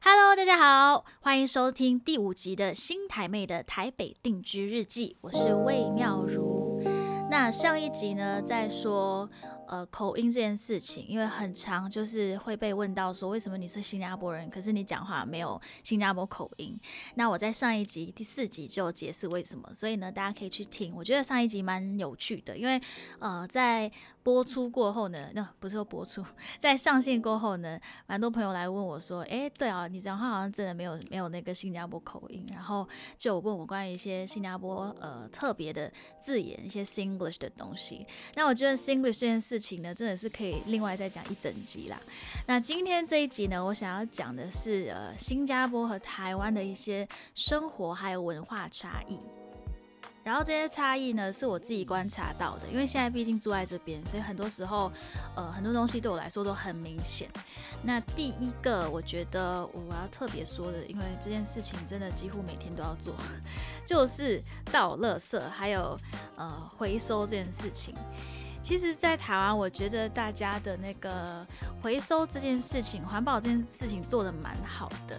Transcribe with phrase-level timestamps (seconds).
[0.00, 6.80] Hello，大家好，欢迎收听第五集的新台妹的台北定居日记，我是魏妙如。
[7.30, 9.28] 那上一集呢，在说。
[9.70, 16.74] 呃，口音这件事情，因为很长，就是会被问到说，为什么你是新加坡人，可是你讲话没有新加坡口音？
[17.16, 20.94] 那我在上一集第四集就解释为什么，所以呢，大家可以去听。
[20.96, 22.80] 我觉得上一集蛮有趣的，因为
[23.18, 23.92] 呃，在
[24.28, 26.22] 播出过后呢，那不是说播出，
[26.60, 38.06] 在上线过后呢，蛮多朋友来问我说，哎，对啊，你讲话好像真的没有没有那个新加坡口音，然后就问我关于一些新加坡呃特别的字眼，一些 Singlish 的东西。
[38.34, 39.38] 那我觉得 Singlish 这件。
[39.38, 41.98] 事情呢，真的是可以另外再讲一整集啦。
[42.48, 49.20] 那今天这一集呢，我想要讲的是呃，新加坡和台湾的一些生活还有文化差异。
[50.28, 54.92] 然后这些差异呢，是我自己观察到的，因为现在毕竟住在这边，所以很多时候
[55.34, 57.26] 呃，很多东西对我来说都很明显。
[57.82, 63.14] 那第一个，我觉得我要特别说的，因为这件事情真的几乎每天都要做，
[63.86, 65.98] 就是倒垃圾还有
[66.36, 67.94] 呃回收这件事情。
[68.62, 71.46] 其实，在台湾，我觉得大家的那个
[71.82, 75.18] 回收这件事情、环保这件事情做的蛮好的。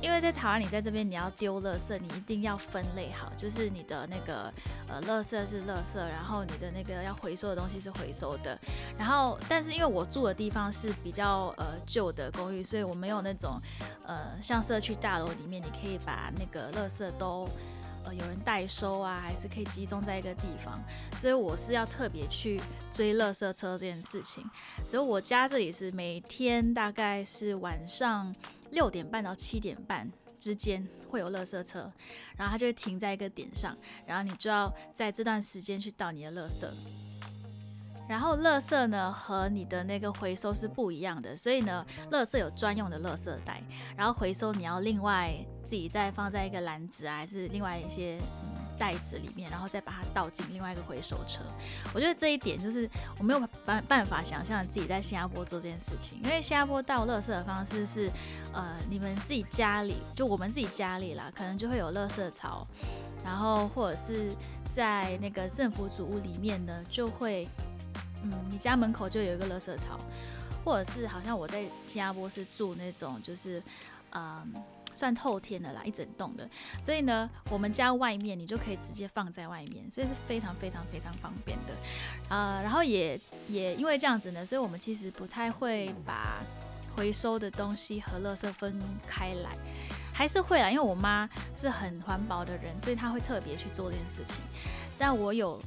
[0.00, 4.52] 因为在台湾，你在这边你要丢垃圾，你一定要分类好，就是你的那个
[4.86, 8.58] 呃，垃圾是垃圾，然后你的那个要回收的东西是回收的。
[8.98, 13.60] 然后，但是因为我住的地方是比较呃旧的公寓，所以我没有那种
[14.04, 17.48] 呃像社区大楼里面，你可以把那个垃圾都。
[18.04, 20.78] 呃，有人代收啊，还是可以集中在一个地方，
[21.16, 22.60] 所以我是要特别去
[22.92, 24.44] 追垃圾车这件事情。
[24.86, 28.34] 所以我家这里是每天大概是晚上
[28.70, 31.90] 六点半到七点半之间会有垃圾车，
[32.36, 36.68] 然后它就会停在一个点上，然后你就要在这段时间去倒你的垃圾。
[38.06, 43.62] 然后垃圾呢和你的那个回收是不一样的，所以呢，垃圾有专用的垃圾袋，
[43.96, 45.34] 然后回收你要另外
[45.66, 48.18] 自己再放在一个篮子啊，还是另外一些
[48.78, 51.42] 袋子里面，然后再把它倒进另外一个回收车。
[51.94, 52.88] 我觉得这一点就是
[53.18, 58.10] 我没有办办法想象自己在新加坡做这件事情，因为新加坡倒垃圾的方式是，
[58.52, 62.66] 呃，你们自己家里就我们自己家里啦，可能就会有垃圾槽，
[63.24, 64.30] 然后或者是
[64.68, 67.48] 在那个政府主屋里面呢，就会。
[68.26, 70.00] 嗯，你家门口就有一个垃圾槽，
[70.64, 73.62] 或者是好像我在新加坡是住那种，就是
[74.12, 74.50] 嗯，
[74.94, 76.48] 算透天的啦，一整栋的，
[76.82, 81.74] 所以呢，我们家外面你就可以直接放在外面，所以是非常非常非常方便的。
[82.28, 83.18] 呃，然后也
[83.48, 86.38] 也因为这样子呢，所以我们其实不太会把
[86.96, 89.50] 回收的东西和垃圾分开来，
[90.12, 94.36] 还是会啦，因为我妈是很环保的人，所以她会特别去做这件事情，
[94.98, 95.60] 但我有。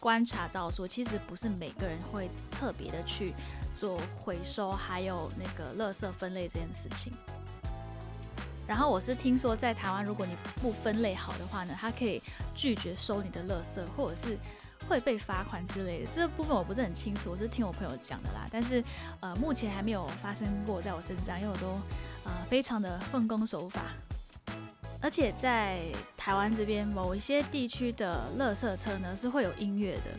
[0.00, 3.34] 观察到说，其实不是每个人会特别的去
[3.74, 7.12] 做回收，还有那个垃圾分类这件事情。
[8.68, 12.22] 然后我是听说，在台湾，如果你不分类好的话呢，他可以
[12.54, 14.36] 拒绝收你的垃圾，或者是
[14.86, 16.10] 会被罚款之类的。
[16.14, 18.46] 这部分我不是很清楚，我是听我朋友讲的啦。
[18.52, 18.84] 但是
[19.20, 21.68] 呃，目前还没有发生过在我身上，因为我都
[22.24, 23.84] 呃非常的奉公守法。
[25.00, 25.80] 而且在
[26.16, 30.10] 台湾这边某一些地区的垃圾车呢是会有音乐的，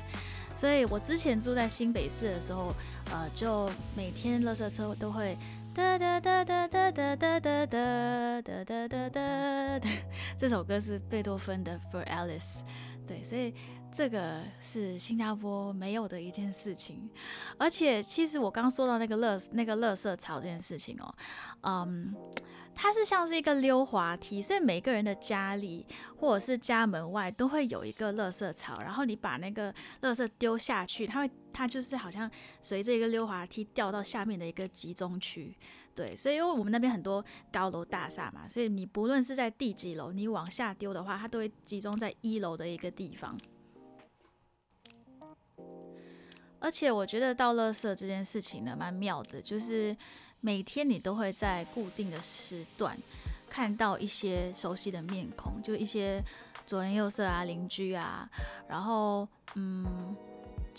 [0.55, 2.73] 所以我之前住在新北市的时候，
[3.11, 5.37] 呃，就每天垃圾车都会
[5.79, 9.89] 哒哒哒哒哒哒哒哒哒哒哒哒，
[10.37, 12.63] 这首歌是贝多芬的 For Alice，
[13.07, 13.53] 对，所以
[13.89, 17.09] 这个是新加坡没有的一件事情。
[17.57, 21.15] 而且其实我刚说到那个乐那个乐色潮这件事情哦，
[21.61, 22.13] 嗯。
[22.81, 25.85] 它是像是一个溜滑梯，所以每个人的家里
[26.17, 32.31] 或者是家门外都会有一个垃圾槽，然后你把那个垃圾丢下去，它会它就是好像
[32.61, 35.53] 随着一个溜滑梯掉到下面的一个集中区。
[35.93, 43.37] 对，所以因为我们那边很多高楼大厦嘛，所以你不论是在第几楼，你往下丢的话，它都会集中在一楼的一个地方。
[46.61, 49.93] 而且我觉得倒垃圾这件事情呢，蛮妙的，就是。
[50.41, 52.97] 每天你都会在固定的时段
[53.49, 56.23] 看到一些熟悉的面孔，就一些
[56.65, 58.29] 左邻右舍啊、邻居啊，
[58.67, 60.15] 然后嗯。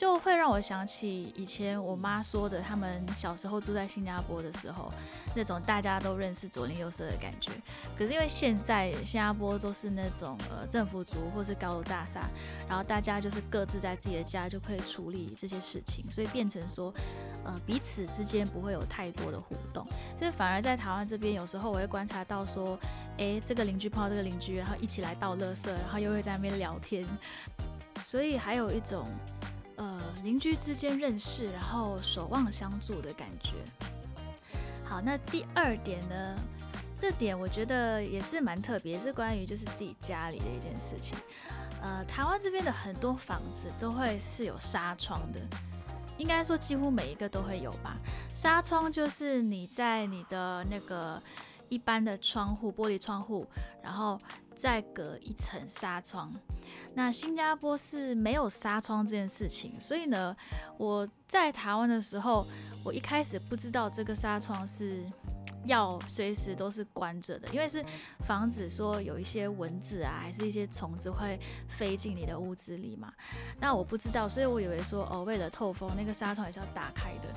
[0.01, 4.91] 就会让我想起以前我妈说的，他们小时候住在新加坡的时候，
[5.37, 7.53] 那种大家都认识左邻右舍的感觉。
[7.99, 12.27] 可是因为现在新加坡都是那种呃政府族或是高楼大厦，
[12.67, 16.91] 然后大家就是各自在自己的家就可以处理这些事情，所以变成说
[17.45, 19.87] 呃彼此之间不会有太多的互动。
[20.17, 22.81] 所以反而在台湾这边，有时候我会观察到说，
[23.19, 27.07] 诶，这个邻居碰到这个邻居，然后一起来倒垃圾，然后又会在那边聊天，
[28.03, 29.05] 所以还有一种。
[30.23, 33.55] 邻居之间认识，然后守望相助的感觉。
[34.85, 36.37] 好，那第二点呢，
[36.99, 41.17] 这点我觉得也是蛮特别，是关于就是自己家里的一件事情。
[41.83, 45.41] 呃，台湾这边的很多房子都会是有纱窗的，
[46.19, 47.97] 应该说几乎每一个都会有吧。
[48.35, 51.23] 纱窗就是你在你的那个
[51.69, 53.47] 一般的窗户、玻璃窗户，
[53.83, 54.21] 然后
[54.61, 56.33] 再隔一层纱窗。
[56.95, 60.37] 那新加坡是没有纱窗这件事情，所以呢，
[60.77, 62.47] 我在台湾的时候，
[62.85, 65.05] 我一开始不知道这个纱窗是。
[65.67, 67.85] 要随时都是关着的，因为是
[68.27, 73.13] 防止说有一些蚊子啊，还是一些虫子会飞进你的屋子里嘛。
[73.61, 77.29] 那我不知道，所以我以为说哦，为了透风，那个纱窗也是要打开的。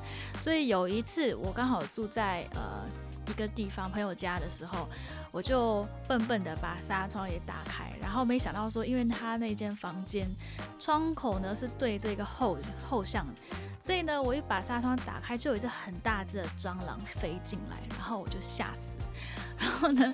[0.41, 2.87] 所以有一次我刚好住在呃
[3.27, 4.87] 一个地方朋友家的时候，
[5.31, 10.27] 我就笨笨的把纱窗也打开，然后没想到说，因为他那间房间
[10.79, 13.25] 窗口呢是对这个后后向。
[13.79, 18.95] 所以呢，我一把纱窗打开，就有一只很大只的蟑螂飞进来，然后我就吓死。
[19.57, 20.13] 然后呢，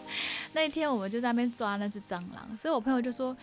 [0.53, 3.35] 那一天我们就在那边抓那只蟑螂，所以我朋友就说：“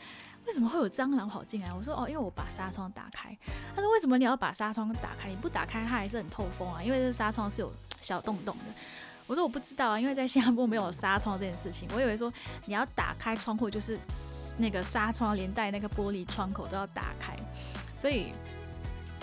[0.45, 3.37] 为什么会有蟑螂跑进来？”我说：“哦，因为我把纱窗打开。”
[3.75, 5.29] 他说：“为什么你要把纱窗打开？
[5.29, 7.73] 你不打开它还是很透风啊，因为这纱窗是有
[8.03, 8.65] 小洞洞的。”
[9.27, 12.33] 我说：“我不知道啊，因为在新加坡没有纱窗这件事情，我以为说
[12.65, 13.99] 你要打开窗户，就是
[14.57, 17.37] 那个纱窗连带那个玻璃窗口都要打开，
[17.97, 18.33] 所以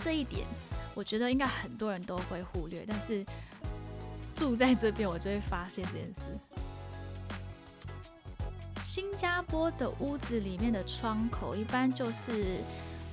[0.03, 0.45] 这一点。”
[0.95, 3.25] 我觉得应该很多人都会忽略，但是
[4.35, 6.29] 住在这边，我就会发现这件事。
[8.85, 12.59] 新加坡的屋子里面的窗口一般就是，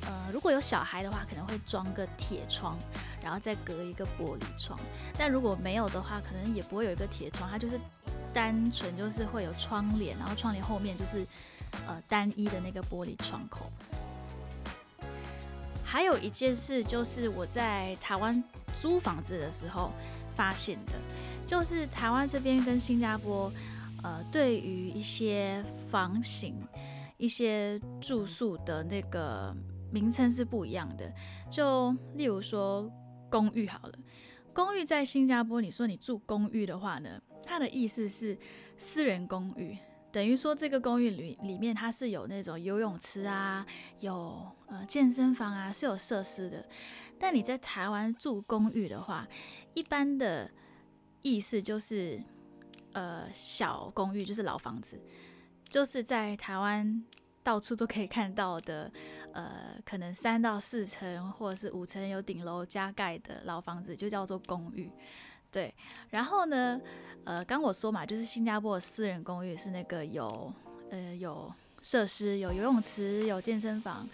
[0.02, 2.78] 呃，如果有小孩的话，可能会装个铁窗，
[3.22, 4.78] 然后再隔一个玻璃窗。
[5.16, 7.78] 但如果没有的话，可能也不会有一个铁窗，它就是
[8.32, 11.26] 单纯就是会有窗帘，然后窗帘后面就是
[11.86, 13.70] 呃单一的那个玻璃窗口。
[15.84, 18.42] 还有一件事，就是我在台湾
[18.80, 19.92] 租房子的时候
[20.36, 20.92] 发现的，
[21.46, 23.52] 就是台湾这边跟新加坡，
[24.02, 26.54] 呃，对于一些房型、
[27.16, 29.52] 一些住宿的那个
[29.90, 31.12] 名称是不一样的。
[31.50, 32.90] 就例如说
[33.30, 33.94] 公寓好了，
[34.52, 38.36] 公寓在新加坡，你说你住公寓的话呢，它的意思是
[38.78, 39.76] 私人公寓。
[40.12, 43.64] 等于说，这个公寓里里面它是有那种游泳池啊，
[44.00, 46.66] 有呃健身房啊，是有设施的。
[47.16, 49.24] 但你在台湾住公寓的话，
[49.72, 50.50] 一般的
[51.22, 52.20] 意思就是
[52.92, 55.00] 呃小公寓，就是老房子，
[55.68, 57.04] 就是在台湾
[57.42, 58.90] 到处都可以看到的，
[59.32, 64.90] 呃，可能三到四层或者是五层有顶楼加盖的老房子，就叫做公寓。
[65.50, 65.74] 对，
[66.10, 66.80] 然后呢，
[67.24, 70.52] 呃，刚我说嘛，就是新加坡的私人公寓是那个有，
[70.90, 74.08] 呃，有设施，有游泳池，有健身房。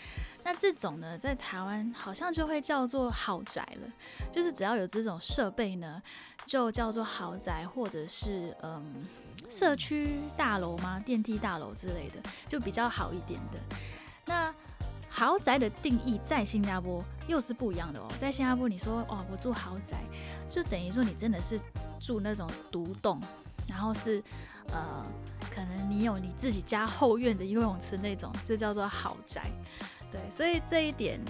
[0.44, 3.92] 那这种呢，在台湾好像就会叫做豪宅了，
[4.32, 6.00] 就是只要有这种设备呢，
[6.46, 9.06] 就叫做豪宅，或者是嗯，
[9.50, 11.00] 社区大楼吗？
[11.00, 13.58] 电梯大楼之类的，就比较好一点的。
[14.24, 14.54] 那
[15.08, 18.06] 豪宅的定义在新加坡又是不一样的哦。
[18.18, 19.98] 在新加坡，你说哦，我住豪宅，
[20.50, 21.58] 就等于说你真的是
[21.98, 23.20] 住那种独栋，
[23.66, 24.22] 然后是
[24.72, 25.02] 呃，
[25.50, 29.50] 可能你有你自己家后院的游泳池那种，就叫做豪宅。
[30.10, 31.20] 对，所以这一点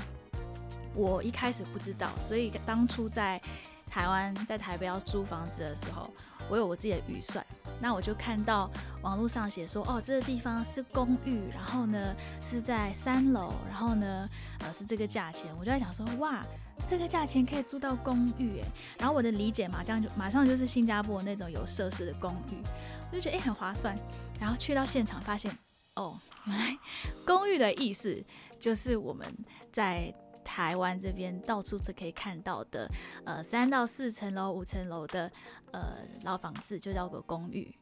[0.94, 3.40] 我一开始不知道，所以当初在
[3.88, 6.10] 台湾在台北要租房子的时候，
[6.50, 7.44] 我有我自己的预算。
[7.80, 8.70] 那我就看到
[9.02, 14.28] 网络上写说，哦，这个地方是公寓，然后呢是在三楼，然后呢
[14.60, 16.44] 呃是这个价钱，我就在想说，哇，
[16.86, 18.64] 这个价钱可以租到公寓诶。
[18.98, 22.62] 然后我的理解嘛，这样就马上就是新加坡那种有设施的公寓，
[23.10, 23.96] 我就觉得诶很划算。
[24.40, 25.56] 然后去到现场发现，
[25.94, 26.78] 哦，原来
[27.26, 28.22] 公寓的意思
[28.58, 29.26] 就是我们
[29.72, 30.14] 在。
[30.46, 32.88] 台湾这边到处是可以看到的，
[33.24, 35.30] 呃，三到四层楼、五层楼的
[35.72, 37.74] 呃老房子就叫做公寓。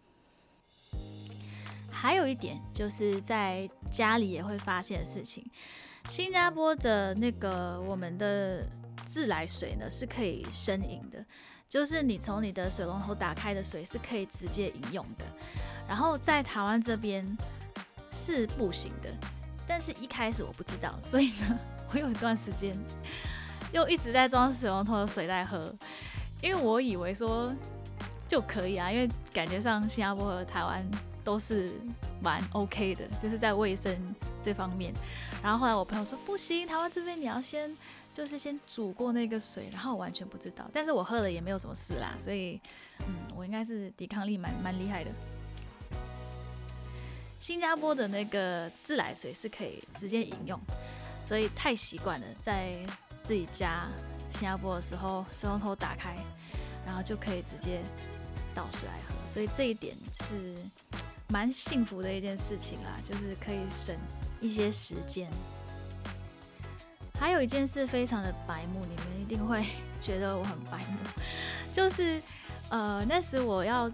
[1.91, 5.45] 还有一点就是在家里也会发现的事情，
[6.09, 8.67] 新加坡的那个我们的
[9.05, 11.23] 自来水呢是可以生饮的，
[11.69, 15.25] 就是你从你的水龙头打开的水是可以直接饮用的。
[15.87, 17.37] 然后在台湾这边
[18.11, 19.11] 是不行的，
[19.69, 21.59] 但是一开始我不知道，所以呢。
[21.95, 22.77] 我有一段时间
[23.73, 25.73] 又一直在装水龙头的水在喝，
[26.43, 27.55] 因为我以为说
[28.27, 30.85] 就可以啊，因为感觉上新加坡和台湾
[31.23, 31.73] 都是
[32.21, 33.97] 蛮 OK 的，就是在卫生
[34.43, 34.93] 这方面。
[35.41, 37.73] 然后后来我朋友说不行，台湾这边你要先
[38.13, 42.61] 就是先煮过那个水，然后我完全不知道，但是我喝了也没有什么事啦，所以
[43.07, 45.11] 嗯，我应该是抵抗力蛮蛮厉害的。
[47.39, 50.59] 新加坡的那个自来水是可以直接饮用。
[51.25, 52.75] 所以太习惯了，在
[53.23, 53.89] 自己家
[54.31, 56.15] 新加坡的时候，水龙头打开，
[56.85, 57.81] 然后就可以直接
[58.55, 60.55] 倒水来喝，所以这一点是
[61.29, 63.97] 蛮幸福的一件事情啦，就是可以省
[64.41, 65.31] 一些时间。
[67.19, 69.65] 还有一件事非常的白目，你们一定会
[70.01, 70.99] 觉得我很白目，
[71.73, 72.21] 就是
[72.69, 73.91] 呃那时我要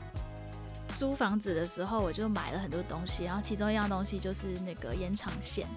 [0.97, 5.69] 租房子的时候，我就买了很多东西，然后其中一样东西就是那个延长线。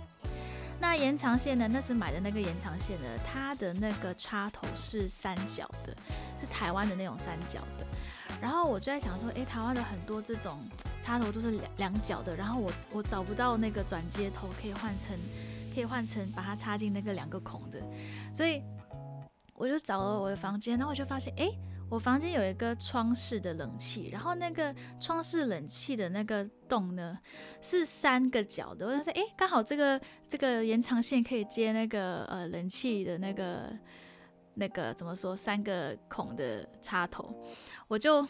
[0.80, 1.68] 那延长线呢？
[1.72, 5.96] 那时买的那个延长线呢，它的那个插头是三角的，
[6.38, 7.86] 是台湾的那种三角的。
[8.42, 10.60] 然后我就在想说，诶，台湾的很多这种
[11.02, 15.18] 插头都是两两角的，然后我我找不到那个转接头可以换成，
[15.74, 17.80] 可以换成把它插进那个两个孔的，
[18.34, 18.62] 所以
[19.54, 21.58] 我就找了我的房间，然后我就发现，诶。
[21.94, 27.16] 我房间有一个窗式的冷气，然后那个窗式冷气的那个洞呢
[27.62, 28.88] 是三个角的。
[28.88, 33.72] 我就说，哎，刚好这个这个延长线可以接那个呃冷气的那个
[34.56, 37.32] 那个怎么说三个孔的插头，
[37.88, 38.28] 我就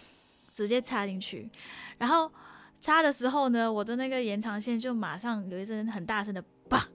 [0.53, 1.49] 直接插进去。
[1.97, 2.29] 然后
[2.81, 6.85] 插的时候呢，我的那个延长线就马上有一声很大声的“叭”。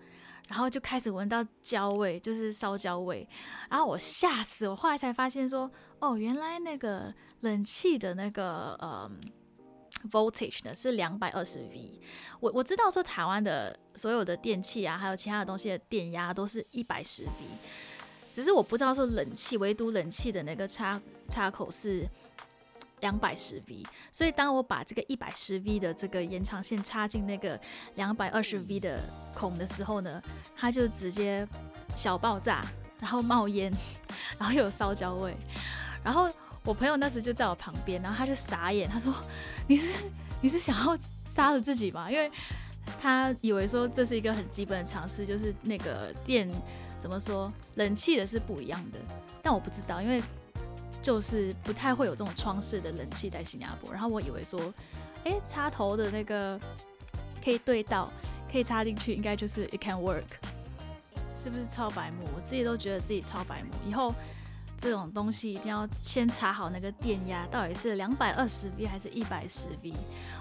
[0.48, 3.28] 然后就开始闻到焦味，就是烧焦味，
[3.68, 5.70] 然后我吓死，我后来才发现说，
[6.00, 9.10] 哦，原来那个冷气的那个呃
[10.10, 12.00] voltage 呢是两百二十 V，
[12.40, 17.30] 我我知道说台湾的所有的电器啊，还有其他的东西的电压都是一百十 V，
[18.32, 22.08] 只是我不知道说冷气，唯独冷气的那个插插口是。
[23.00, 27.56] 两百十 V，所以当我把这个一百十 V 的这个延长线插进那个
[27.94, 28.98] 两百二十 V 的
[29.32, 30.20] 孔的时候呢，
[30.56, 31.46] 它就直接
[31.94, 32.60] 小爆炸，
[32.98, 33.72] 然后冒烟，
[34.36, 35.32] 然后有烧焦味。
[36.08, 36.26] 然后
[36.64, 39.14] 我朋友那时就在我旁边，然后他就傻眼，他说
[39.68, 39.92] ：“你是
[40.40, 40.96] 你是想要
[41.26, 42.30] 杀了自己吗？”因为
[42.98, 46.50] 他以为说这是一个很基本的常识，就是那个电
[46.98, 48.98] 怎么说，冷气的是不一样的。
[49.42, 50.22] 但我不知道，因为。
[51.00, 54.60] 就是不太会有这种窗式的冷气在新加坡，然后我以为说，
[55.24, 56.60] 哎，插头的那个
[57.42, 58.10] 可以对到，
[58.50, 60.24] 可以插进去，应该就是 it can work，
[61.32, 62.24] 是不是超白目？
[62.34, 63.70] 我自己都觉得自己超白目。
[63.88, 64.12] 以后
[64.78, 69.92] 这种东西一定要先查好那个电压到底是两百二十 V 还是一百十 V。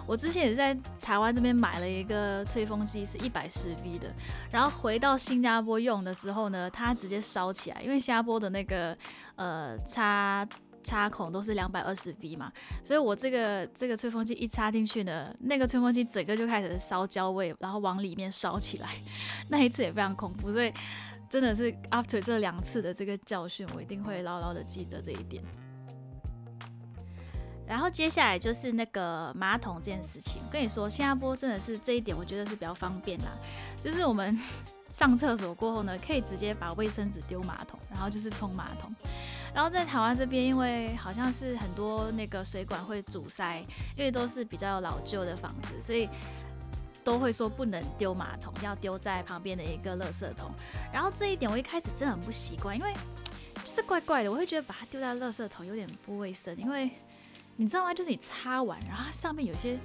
[0.05, 4.13] 我之前也在台湾这边买了一个吹风机，是一百十 V 的，
[4.51, 8.97] 然后回到新加坡用的时候呢，它直接烧起来，因为新加坡的那个
[9.35, 10.47] 呃插
[10.83, 12.49] 插孔都是两百二十 V 嘛，
[12.81, 18.87] 所以我这个这个吹风机一插进去呢，那个吹风机整个就开始烧焦味，然后往里面烧起来，
[19.49, 20.71] 那一次也非常恐怖，所以
[21.29, 25.43] 真的是 after 这两次的这个教训，我一定会牢牢的记得这一点。
[27.67, 33.31] 然后接下来就是那个马桶这件事情，跟你说，新加坡真的是这一点，我觉得是比较方便啦。
[33.81, 34.39] 就是我们
[34.89, 38.89] 上厕所过后呢，可以直接把卫生纸丢马桶，然后就是冲马桶。
[39.53, 43.59] 然后在台湾这边，因为好像是很多那个水管会阻塞，
[43.97, 46.07] 因为都是比较老旧的房子，所以
[47.07, 50.51] 都会说不能丢马桶，要丢在旁边的一个垃圾桶。
[50.91, 52.93] 然后这一点我一开始真的很不习惯，因为
[53.63, 56.91] 就是怪怪的，我会觉得把它丢在垃圾桶有点不卫生，因为。
[57.59, 57.91] 你知道吗？
[57.91, 59.79] 就是你擦完，然后它上面有些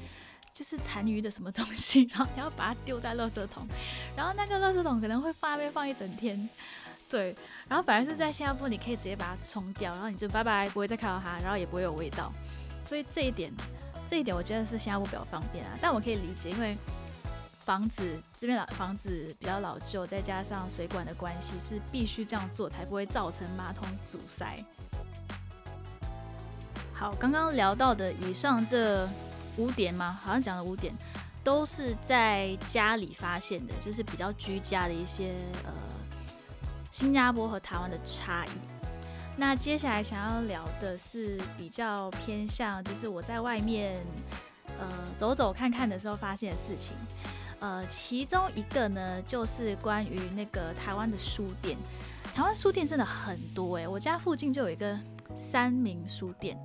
[0.52, 3.66] 就是残余的什么东西， 然后你要把它丢在垃圾桶，
[4.14, 6.46] 然后那个垃圾桶可能会放那边放一整天，
[7.08, 7.34] 对。
[7.66, 12.30] 然后反而是在新加坡，你可以直接把它冲掉，然后你就拜拜，不会再看到它，然后也不会有味道。
[12.84, 13.50] 所以这一点，
[14.06, 15.70] 这一点我觉得是新加坡比较方便啊。
[15.80, 16.76] 但我可以理解，因为
[17.64, 24.56] 房子这边老房子比较老旧，再加上水管的关系，是必须这样做才不会造成马桶阻塞。
[26.92, 29.08] 好，刚刚聊到的以上这
[29.56, 30.18] 五点吗？
[30.22, 30.92] 好像讲了五点，
[31.44, 35.72] 都是在家里发现的，就是比较居家的一些呃，
[36.90, 38.50] 新加坡和台湾的差异。
[39.36, 43.96] 那接下来想要聊的是比较偏向，就是我在外面
[44.78, 46.94] 呃走走看看的时候发现的事情。
[47.62, 51.78] 呃，其中一个呢，就是关于那个台湾的书店。
[52.34, 55.00] 台湾书店真的很多诶，我家附近就有一个。
[55.34, 56.60] 三明书店，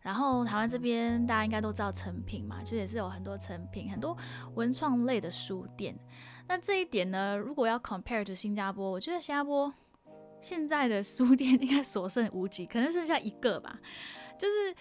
[0.00, 4.16] 然后台湾这边大家应该都知道成品嘛，就也是有很多成品，很多
[4.54, 5.94] 文创类的书店。
[6.48, 9.70] 那这一点呢，如果要 compare to 新加坡，我觉得新加坡
[10.40, 13.78] 现在的书店应该所剩无几，可能剩下一个吧。
[14.38, 14.74] 就是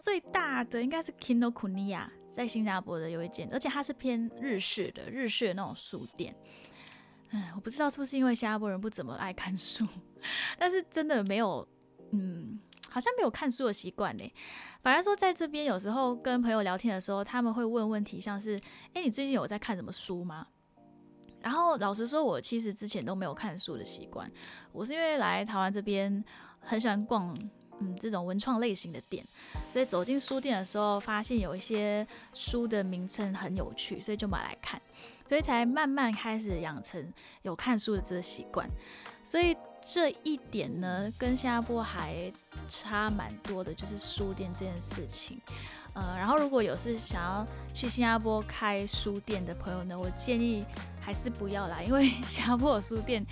[0.00, 2.06] 最大的应该是 Kindle Kuniya，
[2.36, 6.34] 在新加坡的有一间，而且它是偏日式的，日式的那种书店。
[7.30, 9.86] 嗯，我不知道是不是因为新加坡人不怎么爱看书，
[10.58, 11.66] 但是真的没有。
[12.12, 14.32] 嗯，好像没有看书的习惯呢。
[14.82, 18.60] 反而说在这边有时候跟朋友聊天的时候，他们会问问题，像是：
[18.92, 20.46] 哎，你最近有在看什么书吗？
[21.40, 24.30] 然后老实说，我其实之前都没有看书的习惯。
[24.72, 26.24] 我是因为来台湾这边
[26.60, 27.36] 很喜欢逛
[27.80, 29.24] 嗯这种文创类型的店，
[29.72, 34.80] 所以走进书店的时候，发现有一些书的名称很有趣，所以就买来看，
[35.24, 38.68] 所以才慢慢开始养成有看书的这个习惯。
[39.22, 42.32] 所以这一点呢，跟新加坡还
[42.68, 45.40] 差蛮多的，就是书店这件事情。
[45.94, 50.64] 呃，然后如果有是想要去新加坡开书店的朋友呢，我建议
[51.00, 53.24] 还是不要来，因为 新加坡的书店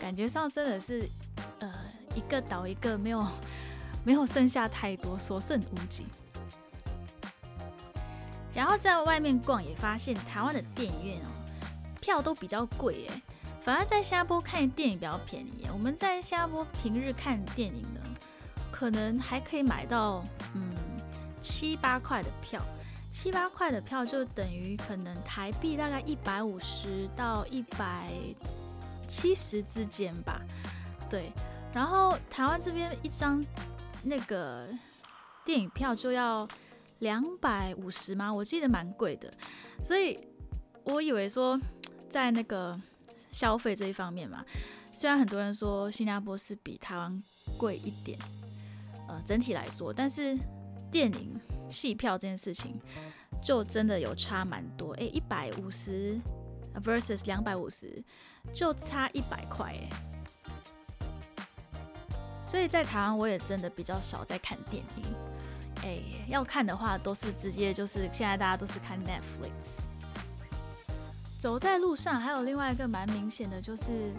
[0.00, 1.08] 感觉上真的是，
[1.60, 1.72] 呃，
[2.16, 3.24] 一个倒一个，没有
[4.08, 6.06] 没有剩下太多，所剩无几。
[8.54, 11.28] 然后在外面逛也发现台湾的电影院哦，
[12.00, 13.22] 票都比较贵耶，
[13.62, 15.68] 反而在新加坡看电影比较便宜。
[15.70, 18.00] 我们在新加坡平日看电影呢，
[18.72, 20.24] 可能还可以买到，
[20.54, 20.72] 嗯。
[21.40, 22.60] 七八块的票，
[23.12, 28.10] 七八块的票就等于可能台币大概一百五十到一百
[29.06, 30.40] 七十之间吧。
[31.10, 31.30] 对，
[31.72, 33.44] 然后台湾这边一张
[34.02, 34.68] 那个
[35.44, 36.48] 电影票就要
[37.00, 38.32] 两百五十吗？
[38.32, 39.32] 我记得蛮贵的，
[39.84, 40.18] 所以
[40.84, 41.58] 我以为说
[42.08, 42.80] 在那个
[43.30, 44.44] 消费这一方面嘛，
[44.92, 47.22] 虽然很多人说新加坡是比台湾
[47.56, 48.18] 贵一点，
[49.08, 50.38] 呃，整体来说，但是。
[50.90, 51.38] 电影
[51.68, 52.80] 戏票这件事情，
[53.42, 54.94] 就真的有差蛮多。
[54.94, 56.18] 诶，一百五十
[56.82, 58.02] versus 两百五十，
[58.54, 59.90] 就差一百块诶。
[62.48, 65.04] 所以在台湾我也真的比较少在看电影。
[65.82, 69.78] 诶，要看的话都是直接就是现在大家都是看 Netflix。
[71.38, 74.12] 走在路上还有另外一个蛮明显的就是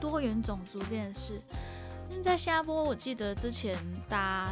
[0.00, 1.40] 多元种族这件事。
[2.10, 3.76] 因为在新加坡，我记得之前
[4.08, 4.48] 搭。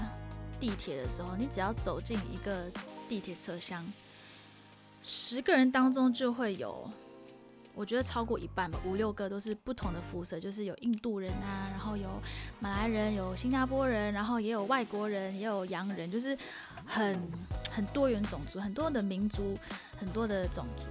[0.59, 2.65] 地铁的时候，你只要走进一个
[3.11, 3.85] 地铁车厢，
[5.03, 6.91] 十个人当中就会有，
[7.77, 12.09] 我觉得超过一半吧，五六个都是不同的肤色，就是有印度人啊，然后有
[12.59, 16.37] 马来人，有新加坡人，然后也有外国人，也有洋人，就是
[16.87, 17.21] 很
[17.71, 19.57] 很多元种族，很多的民族，
[19.97, 20.85] 很多的种族。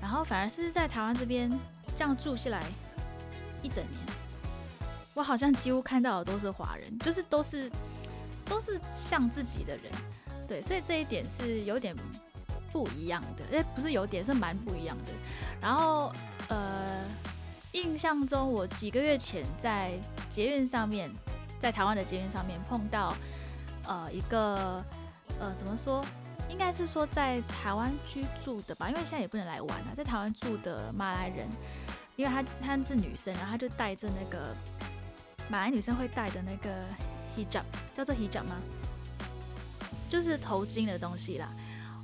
[0.00, 1.50] 然后反而是在台湾这边
[1.96, 2.62] 这样住下来
[3.62, 4.00] 一整年，
[5.14, 7.70] 我好像几乎看到的都是华人，就是都是。
[8.50, 9.92] 都是像自己的人，
[10.48, 11.94] 对，所以这一点是有点
[12.72, 15.12] 不一样的，哎，不是有点，是蛮不一样的。
[15.60, 16.12] 然后，
[16.48, 17.04] 呃，
[17.72, 19.92] 印象中我几个月前在
[20.28, 21.10] 捷运上面，
[21.58, 23.14] 在台湾的捷运上面碰到，
[23.86, 24.84] 呃，一个，
[25.38, 26.04] 呃，怎么说？
[26.48, 31.48] 应该是说在台湾居住的吧，因为现在也不能来玩了，在台湾住的马来人，
[32.16, 34.54] 因为她她是女生，然后她就带着那个
[35.48, 36.70] 马来女生会带的那个。
[37.38, 37.62] hijab
[37.94, 38.56] 叫做 hijab 吗？
[40.08, 41.54] 就是头巾的东西啦。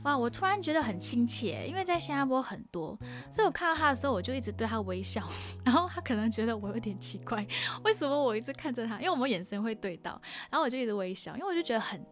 [0.05, 2.97] 哇，我突然觉得很亲切，因为在新加坡很多，
[3.31, 5.27] 所以我看到他的时候，我就一直对他微笑。
[5.65, 7.47] 然后他可能觉得我有点奇怪，
[7.85, 8.99] 为什么我一直看着他？
[8.99, 12.05] 因为我们眼神会对到，然后我就一直微笑，因为我就觉得很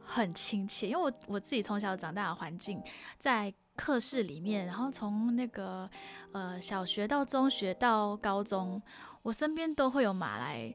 [0.00, 0.88] 很亲切。
[0.88, 2.82] 因为我我自己从小长大的环境
[3.18, 5.88] 在课室里面，然后从那个
[6.32, 8.82] 呃小学到中学到高中，
[9.22, 10.74] 我身边都会有马来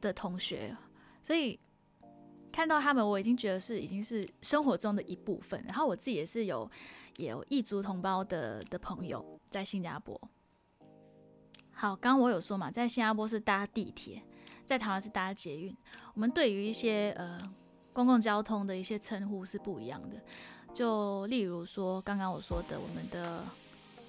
[0.00, 0.76] 的同学。
[1.24, 1.58] 所以
[2.52, 5.64] 看到他们，我已经觉得是已经是生活中的一部分。
[5.66, 6.70] 然后我自己也是有
[7.16, 10.20] 也有异族同胞的的朋友在新加坡。
[11.72, 14.22] 好，刚刚我有说嘛，在新加坡是搭地铁，
[14.64, 15.74] 在台湾是搭捷运。
[16.14, 17.40] 我们对于一些呃
[17.92, 20.16] 公共交通的一些称呼是不一样的。
[20.72, 23.42] 就例如说刚刚我说的，我们的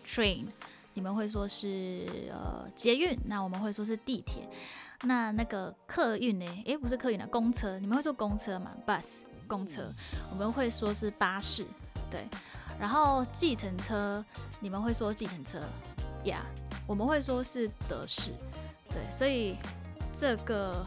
[0.05, 0.45] train，
[0.93, 4.47] 你们会说是呃捷运，那我们会说是地铁。
[5.01, 6.45] 那那个客运呢？
[6.65, 7.77] 诶，不是客运啊，公车。
[7.79, 9.91] 你们会说公车吗？bus，公车。
[10.31, 11.65] 我们会说是巴士，
[12.09, 12.25] 对。
[12.79, 14.23] 然后计程车，
[14.59, 15.59] 你们会说计程车
[16.23, 16.39] ，yeah。
[16.87, 18.31] 我们会说是德士，
[18.89, 19.11] 对。
[19.11, 19.57] 所以
[20.13, 20.85] 这个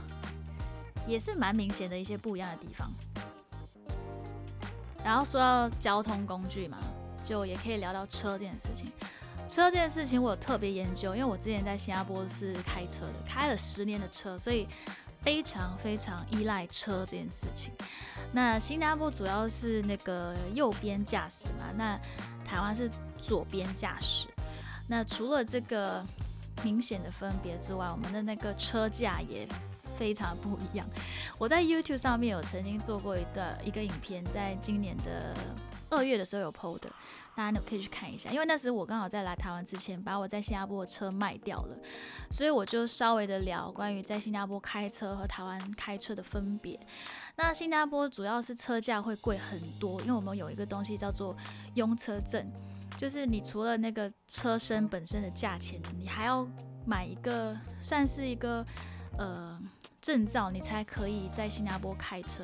[1.06, 2.90] 也是蛮明显的一些不一样的地方。
[5.04, 6.78] 然后说到交通工具嘛，
[7.22, 8.90] 就也可以聊到车这件事情。
[9.48, 14.66] 车这件事情我有特别研究，因为我之前在新加坡是开车的，开了十年的车，所以
[15.22, 17.72] 非常非常依赖车这件事情。
[18.32, 21.98] 那新加坡主要是那个右边驾驶嘛，那
[22.44, 24.28] 台湾是左边驾驶。
[24.88, 26.04] 那除了这个
[26.62, 29.48] 明显的分别之外，我们的那个车架也
[29.98, 30.86] 非常不一样。
[31.38, 35.34] 我在 YouTube 上面有曾经做过一个一个影片，在今年的
[35.90, 36.90] 二月的时候有 PO 的。
[37.36, 41.76] 大家可以去看一下，因为那时我刚好在来台湾之前，把我在新加坡的车卖掉了，
[42.30, 46.80] 所以我就稍微的聊关于在新加坡开车和台湾开车的分别。
[47.36, 51.36] 那新加坡主要是车价会贵很多，因为我们有一个东西叫做
[51.74, 52.50] 拥车证，
[52.96, 56.48] 就是你除了那个车身本身的价钱，你还要
[56.86, 58.64] 买一个算是一个
[59.18, 59.60] 呃
[60.00, 62.42] 证照，你才可以在新加坡开车。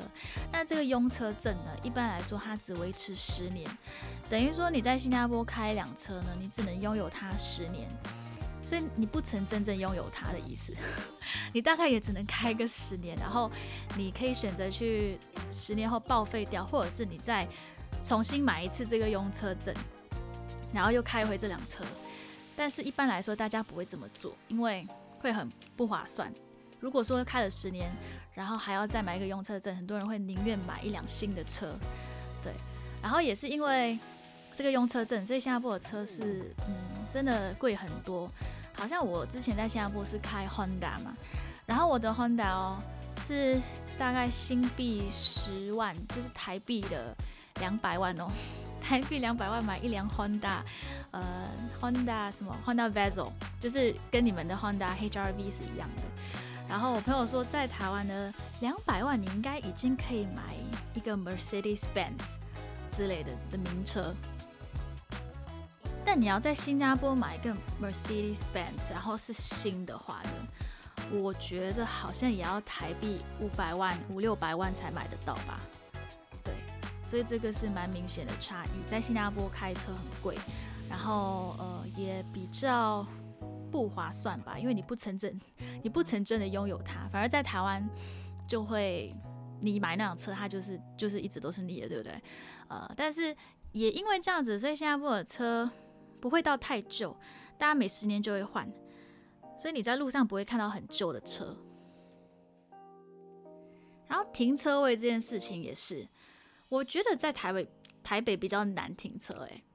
[0.51, 3.69] 那这个拥车证呢，一般来说它只维持十年，
[4.29, 7.89] 等于说你在新加坡开一辆车呢，你只能拥有它十年。
[8.65, 10.73] 所以你不曾真正拥有它的意思，
[11.51, 13.51] 你大概也只能开个十年，然后
[13.97, 15.19] 你可以选择去
[15.51, 17.45] 十年后报废掉，或者是你再
[18.01, 19.75] 重新买一次这个用车证，
[20.73, 21.83] 然后又开回这辆车。
[22.55, 24.87] 但是一般来说，大家不会这么做，因为
[25.19, 26.33] 会很不划算。
[26.83, 27.89] 如果说开了十年，
[28.33, 31.73] 然后还要再买一个用车证，很多人会宁愿买一辆新的车。
[32.43, 32.51] 对，
[33.01, 33.97] 然后也是因为
[34.53, 36.75] 这个用车证，所以新加坡的车是嗯
[37.09, 38.29] 真的贵很多。
[38.75, 41.15] 好像我之前在新加坡是开 Honda 嘛，
[41.65, 42.77] 然后我的 Honda 哦
[43.17, 43.57] 是
[43.97, 47.15] 大概新币十万，就是台币的
[47.61, 48.27] 两百万哦，
[48.83, 50.59] 台币两百万买一辆 Honda，
[51.11, 51.23] 呃
[51.79, 56.01] Honda 什么 Honda Vezel，就是跟你们的 Honda HRV 是一样的。
[56.73, 60.55] 然后我朋友说在台湾呢，两百万你应该已经可以买
[60.95, 62.37] 一个 Mercedes Benz
[62.89, 64.11] 之类的的名车。
[66.03, 75.59] 但你要在新加坡买一个 Mercedes Benz，然后是新的话呢，我觉得好像也要台币五百万、五六百万才买得到吧？
[76.43, 76.55] 对，
[77.05, 78.69] 所以这个是蛮明显的差异。
[78.87, 80.35] 在新加坡开车很贵，
[80.89, 83.05] 然后呃也比较
[83.73, 85.41] 不划算吧，因为你不曾真，
[85.83, 87.83] 你不曾真的拥有它，反而在台湾
[88.47, 89.13] 就会
[89.61, 92.21] 你买那辆车，它就是就是一直都是你的，对不对？
[92.69, 93.35] 呃，但是
[93.71, 95.69] 也因为这样子，所以新加坡的车。
[96.21, 97.13] 不会到太旧，
[97.57, 98.65] 大家每十年就会换，
[99.57, 101.57] 所以你在路上不会看到很旧的车。
[104.07, 106.07] 然后停车位这件事情也是，
[106.69, 107.67] 我觉得在台北
[108.01, 109.33] 台北比较难停车。
[109.33, 109.65] 诶，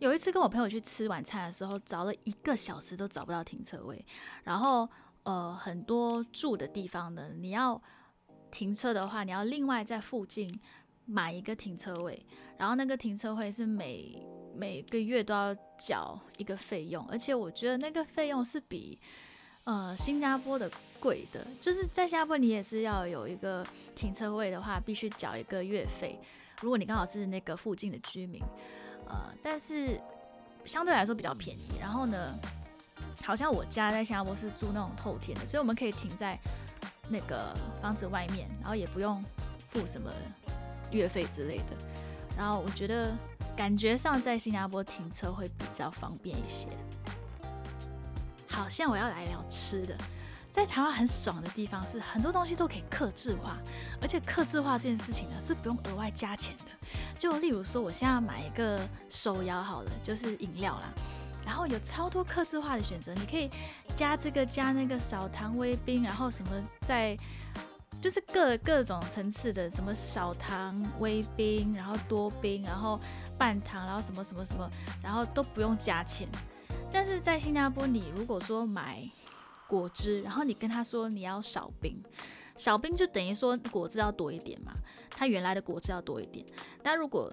[0.00, 4.02] 有一次跟我朋友去吃晚餐的时候，找了一个小时都找不到停车位。
[4.42, 4.88] 然后
[5.24, 7.80] 呃，很多住的地方呢，你要
[8.50, 10.50] 停车的话，你要另外在附近
[11.04, 12.24] 买一个停车位，
[12.56, 18.98] 然后那个停车位是每每个月都要缴一个费用，而且我觉得那个费用是比
[19.64, 21.46] 呃新加坡的贵的。
[21.60, 23.62] 就是在新加坡，你也是要有一个
[23.94, 26.18] 停车位的话，必须缴一个月费。
[26.62, 28.42] 如果你刚好是那个附近的居民，
[29.10, 30.00] 呃，但是
[30.64, 31.72] 相对来说比较便宜。
[31.80, 32.38] 然后呢，
[33.24, 36.38] 好像我家在新加坡是住那种透天的，所以我们可以停在
[37.08, 39.22] 那个房子外面，然后也不用
[39.70, 40.10] 付什么
[40.90, 41.76] 月费之类的。
[42.36, 43.12] 然后我觉得。
[43.56, 46.66] 感觉上在新加坡停车会比较方便一些。
[48.48, 49.94] 好，现在我要来聊吃的。
[50.52, 53.56] 在台湾很爽的地方是很多东西都可以克制化，
[54.00, 56.88] 而且克制化这件事情呢是不用额外加钱的。
[57.18, 60.92] 就例如说，我现在要买一个手摇好了，就是饮料啦，
[61.44, 63.50] 然后有超多克制化的选择，你可以
[63.94, 67.16] 加这个加那个少糖微冰，然后什么在。
[68.00, 72.98] 就是各各种层次的，什么少糖、微冰，然后多冰，然后
[73.36, 74.66] 半糖，然后什么什么什么，
[75.02, 76.26] 然后都不用加钱。
[76.90, 79.06] 但是在新加坡，你如果说买
[79.70, 82.02] 果汁，然后你跟他说你要少冰，
[82.56, 84.72] 少冰就等于说果汁要多一点嘛，
[85.10, 86.44] 它原来的果汁要多一点。
[86.82, 87.32] 但如果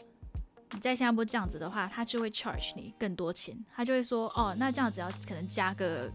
[0.72, 6.12] 你在新加坡这样子的话，他就会 charge 你更多钱，他就会说哦，那这样子要可能加个。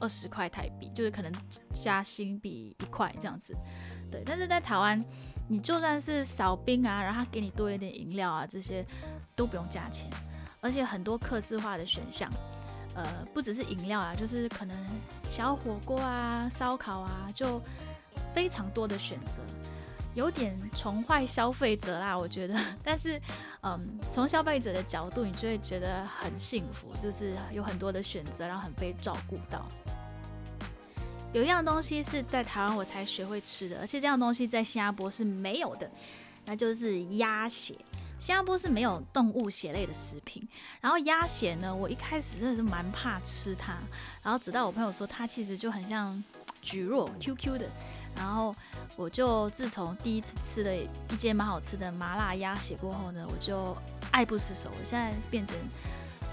[0.00, 1.32] 二十块台币，就是可能
[1.72, 3.52] 加新币一块这样子，
[4.12, 4.22] 对。
[4.24, 5.02] 但是在台湾，
[5.48, 8.86] 你就算是少冰啊，然后他给你多一点饮料啊，这些
[9.34, 10.08] 都不用加钱，
[10.60, 12.30] 而且很多客制化的选项，
[12.98, 14.76] 呃，不只是饮料啊，就是可能
[15.30, 17.62] 小火锅啊、烧烤啊，就
[18.34, 19.40] 非常多的选择，
[20.14, 22.58] 有点宠坏消费者啦，我觉得。
[22.82, 23.20] 但是，
[23.62, 29.64] 嗯，从消费者的角度，你就会觉得很幸福，就是有很多的选择，然后很被照顾到。
[31.32, 35.88] 有一样东西是在台湾我才学会吃的，而且这样东西在新加坡是没有的，
[36.46, 37.76] 那就是鸭血。
[38.18, 40.46] 新加坡是没有动物血类的食品，
[40.80, 43.74] 然后鸭血呢，我一开始真的是蛮怕吃它，
[44.22, 46.22] 然后直到我朋友说它其实就很像
[46.62, 47.66] 蒟蒻 QQ 的，
[48.16, 48.54] 然后
[48.96, 50.76] 我就自从第一次吃了
[51.10, 53.76] 一间蛮好吃的麻辣鸭血过后呢，我就
[54.10, 55.56] 爱不释手，我现在变成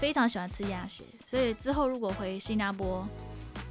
[0.00, 3.06] 非常喜欢吃鸭血，所以之后如果回新加坡。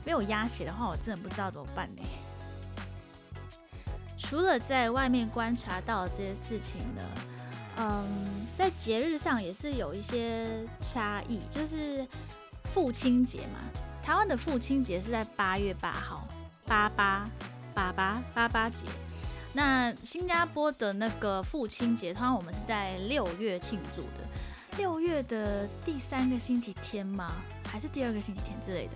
[0.04, 2.01] 没有鸭血的话，我真的不知道怎么办呢。
[4.15, 7.01] 除了在外面观察到这些事情呢，
[7.78, 10.48] 嗯，在节日上也是有一些
[10.80, 11.42] 差异。
[11.50, 12.08] 就是
[12.74, 13.60] 父亲节嘛，
[14.02, 16.28] 台湾的父亲节是在八月八号，
[16.66, 17.30] 八八
[17.74, 18.86] 八八八八节。
[19.54, 24.28] 那新加坡的那个父亲节，通常我们是在六月庆祝的，
[24.78, 27.32] 六月的第三个星期天吗？
[27.66, 28.94] 还是第二个星期天之类的？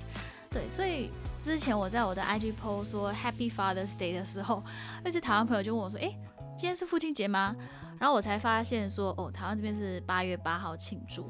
[0.49, 4.63] 对，所以之前我在我的 IG post 说 Happy Father's Day 的时候，
[5.03, 6.17] 那些台湾朋友就问我说：“诶，
[6.57, 7.55] 今天是父亲节吗？”
[7.99, 11.29] 然后我才发现说：“哦，台湾这边是八月八号庆祝。”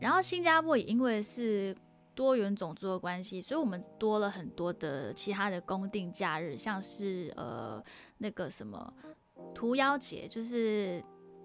[0.00, 1.74] 然后新加坡也因为是
[2.14, 7.82] 多元种族的关系，所以我们多了很多的其他的公定假日，像是呃
[8.18, 8.92] 那个什么
[9.54, 11.02] 屠妖节，就是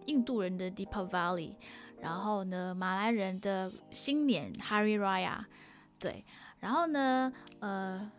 [0.08, 1.56] 印度人的 Deepavali，
[2.02, 5.46] 然后呢马来人的新年 Hari Raya，
[6.00, 6.26] 对，
[6.60, 8.12] 然后呢呃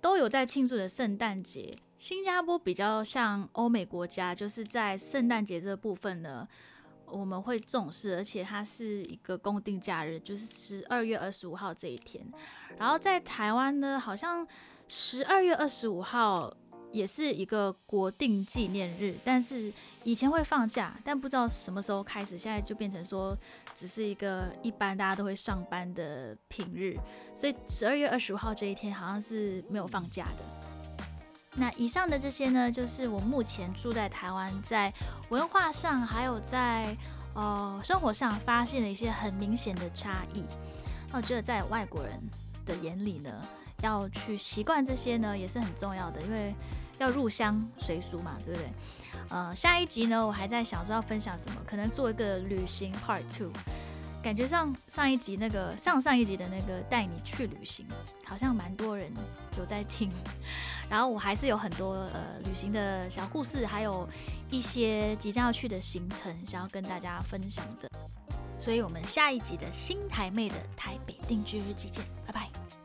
[0.00, 1.76] 都有在庆祝的圣诞节。
[2.02, 6.48] 新加坡比较像欧美国家，就是在圣诞节这部分呢。
[7.06, 12.26] 我们会重视，而且它是一个公定假日，就是十二月二十五号这一天。
[12.76, 14.44] 然后在台湾呢，好像
[14.88, 16.52] 十二月二十五号
[16.90, 23.38] 也是一个国定纪念日，但是以前会放假，但不知道什么时候开始，现在就变成说
[23.76, 26.96] 只是一个一般大家都会上班的平日，
[27.36, 30.61] 所以十二月二十五号这一天好像是没有放假的。
[31.54, 34.92] 那以上的这些呢，就是我目前住在台湾，在
[35.28, 36.96] 文化上还有在
[37.34, 40.44] 呃生活上发现的一些很明显的差异。
[41.10, 42.18] 那我觉得在外国人
[42.64, 43.30] 的眼里呢，
[43.82, 46.54] 要去习惯这些呢，也是很重要的，因为
[46.98, 48.70] 要入乡随俗嘛，对不对？
[49.28, 53.52] 呃，下一集呢，我还在想说要分享什么，可能做一个旅行 Part Two。
[54.22, 57.86] 感觉上上一集那个上上一集的那个带你去旅行，
[58.24, 59.12] 好像蛮多人
[59.58, 60.10] 有在听。
[60.88, 64.08] 然后我还是有很多呃旅行的小故事，还有
[64.50, 67.88] 一些即将要去的行程想要跟大家分享的。
[68.56, 72.81] 所以我们下一集的新台妹的台北定居日记见，拜拜。